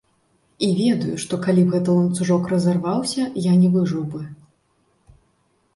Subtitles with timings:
[0.67, 4.21] І ведаю, што, калі б гэты ланцужок разарваўся, я не выжыў бы.